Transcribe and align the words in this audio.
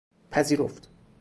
پذیرفت 0.31 0.89